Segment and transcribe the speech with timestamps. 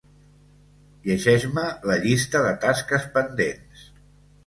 [1.09, 3.89] Llegeix-me la llista de tasques pendents.